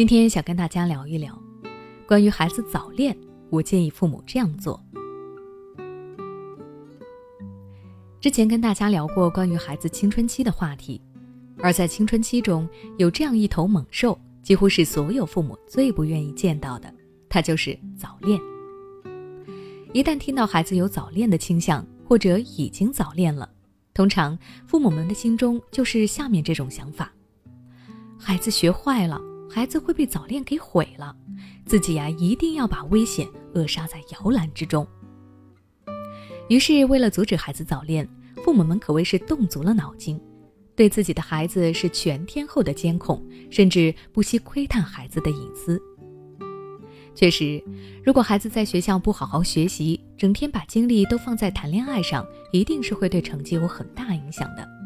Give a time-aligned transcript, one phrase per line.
[0.00, 1.38] 今天想跟大家聊一聊
[2.06, 3.14] 关于孩子早恋，
[3.50, 4.82] 我建议父母这样做。
[8.18, 10.98] 之前跟大家聊过关于孩子青春期的话题，
[11.58, 12.66] 而在青春期中
[12.96, 16.90] 有这样一头猛兽，几乎是所有父母最不愿意见到的，
[17.28, 18.40] 它就是早恋。
[19.92, 23.46] 一旦听到孩子有早恋的倾向，或者已经早恋了，
[23.92, 27.12] 通常父母们的心中就是下面这种想法：
[28.18, 29.20] 孩子学坏了，
[29.52, 31.14] 孩子会被早恋给毁了，
[31.66, 34.86] 自己呀一定要把危险扼杀在摇篮之中。
[36.48, 38.08] 于是，为了阻止孩子早恋，
[38.44, 40.20] 父母们可谓是动足了脑筋，
[40.76, 45.80] 对自己的孩子是全天候的监控，甚至不惜窥探孩子的隐私。
[47.12, 47.62] 确实，
[48.04, 54.79] 如果孩子在学校不好好学习，整天把精力都放在谈恋爱上，一定是会对成绩有很大影响的。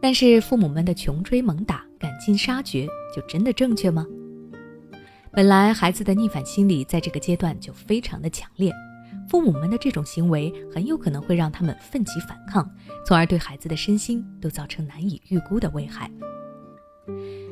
[0.00, 4.06] 但是父母们的穷追猛打、赶尽杀绝，就真的正确吗？
[5.32, 8.72] 本来孩子的逆反心理在这个阶段就非常的强烈，
[9.28, 12.68] 父母们的这种行为很有可能会让他们奋起反抗，
[13.04, 16.10] 从而对孩子的身心都造成难以预估的危害。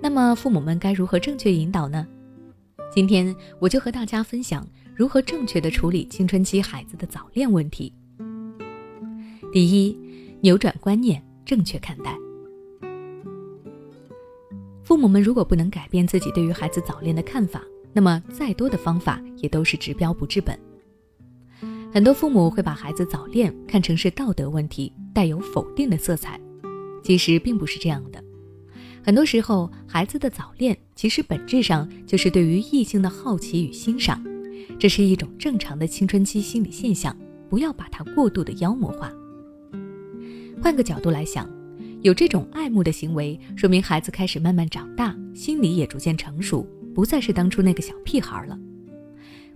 [0.00, 2.06] 那么父母们该如何正确引导呢？
[2.90, 7.92] 今天我就和大家分享如何正确的处理青春期孩子的早恋问题。
[9.52, 9.96] 第一，
[10.40, 12.16] 扭转观念，正确看待。
[14.88, 20.58] 父母们如果不能改变自己对于孩子早恋的看法，那么再多的方法也都是治标不治本。
[21.92, 26.40] 很多父母会把孩子早恋看成是道德问题，带有否定的色彩，
[27.02, 28.24] 其实并不是这样的。
[29.04, 34.24] 很多时候，孩子的早恋其实本质上就是对于异性的好奇与欣赏，
[34.78, 37.14] 这是一种正常的青春期心理现象，
[37.50, 39.12] 不要把它过度的妖魔化。
[40.62, 41.46] 换个角度来想，
[42.02, 48.58] 有这种爱慕的行为，说明孩子开始慢慢长大，心理也逐渐成熟，不再是当初那个小屁孩了。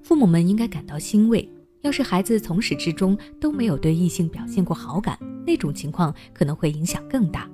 [0.03, 1.49] 父母们应该感到欣慰。
[1.83, 7.51] 要是孩子从始至终都没有对异性表现过好感，那种情况可能会影响更大。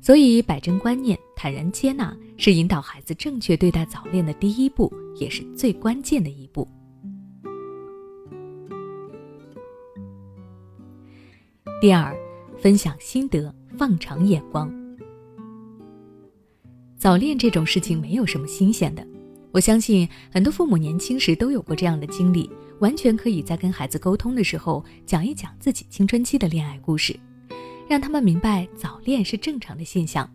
[0.00, 6.68] 所以，摆正观念，坦然接纳，是引导孩子正确对待早恋的第一步，也是最关键的一步。
[11.80, 12.14] 第二，
[12.58, 14.68] 分享心得，放长眼光。
[16.96, 19.06] 早恋这种事情没有什么新鲜的，
[19.52, 22.50] 我相信很多父母年轻时都有过这样的经历，
[22.80, 27.18] 完全可以在跟孩子沟通的时候讲一讲自己青春期的恋爱故事。
[27.88, 30.28] 让他们明白早恋是正常的现象，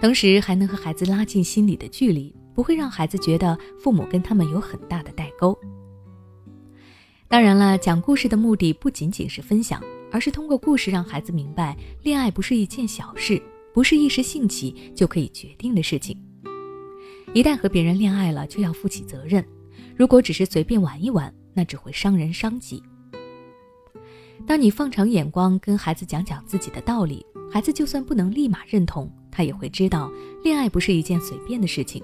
[0.00, 5.56] 同时还能和孩子拉近心理的距离，不会让孩子觉得父母跟他们有很大的代沟。
[7.28, 9.80] 当然了，讲故事的目的不仅仅是分享，
[10.12, 13.42] 而是通过故事让孩子明白，恋爱不是一件小事，
[13.72, 16.16] 不是一时兴起就可以决定的事情。
[17.34, 19.42] 一旦和别人恋爱了，就要负起责任。
[19.96, 22.82] 如果只是随便玩一玩，那只会伤人伤己。
[24.46, 30.12] 当你放长眼光跟孩子讲讲自己的道理，孩子就算不能立马认同，他也会知道
[30.44, 32.02] 恋爱不是一件随便的事情。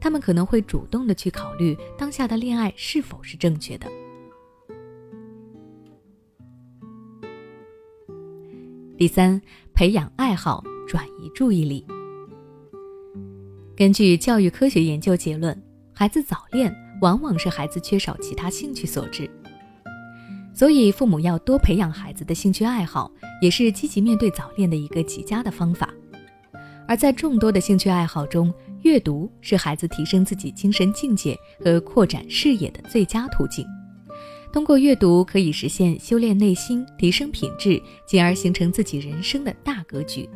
[0.00, 3.86] 他们可能会主动的去考虑当下的恋爱是否是正确的。
[8.98, 9.40] 第三，
[9.74, 11.86] 培养爱好，转移注意力。
[13.76, 15.56] 根据教育科学研究结论，
[15.94, 19.30] 孩子早恋往往是孩子缺少其他兴趣所致。
[20.52, 23.08] 所以，父母要多培养孩子的兴趣爱好，
[23.40, 25.94] 也是积极面对早恋的一个极佳的方法。
[26.88, 33.64] 而在众多的兴趣爱好中，阅读是孩子提升自己精神境界和扩展视野的最佳途径。
[34.50, 40.28] 通过阅读，可以实现修炼内心、提升品质，进而形成自己人生的大格局，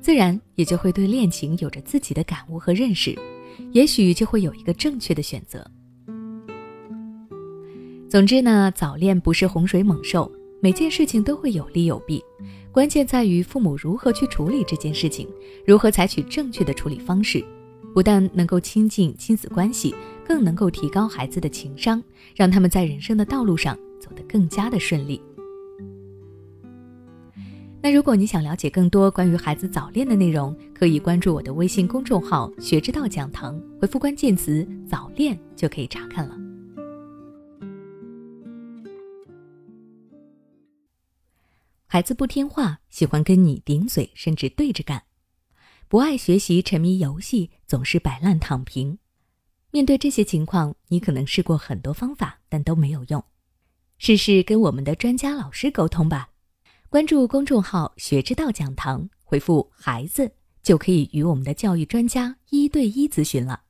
[0.00, 3.18] 自然也就会对恋情有着自己的感悟和认识，
[3.72, 5.68] 也许就会有一个正确的选择。
[8.08, 10.30] 总之呢，早恋不是洪水猛兽，
[10.60, 12.22] 每件事情都会有利有弊，
[12.70, 15.26] 关键在于父母如何去处理这件事情，
[15.66, 17.42] 如何采取正确的处理方式，
[17.94, 19.94] 不但能够亲近亲子关系，
[20.26, 22.02] 更能够提高孩子的情商，
[22.34, 25.22] 让他们在人生的道路上走得更加的顺利。
[27.80, 36.36] 那如果你想了解更多关于孩子早恋的内容，可以关注我的微信公众号“学之道讲堂”，回复关键词“早恋”就可以查看了。
[41.86, 44.98] 孩子不听话，喜欢跟你顶嘴，甚至对着干；
[45.88, 48.98] 不爱学习，沉迷游戏，总是摆烂躺平。
[49.76, 53.22] 面对这些情况，你可能试过很多方法，但都没有用。
[53.98, 56.30] 试试跟我们的专家老师沟通吧。
[56.88, 60.32] 关注公众号“学之道讲堂”，回复“孩子”
[60.64, 63.64] 就可以与我们的教育专家一对一咨询了。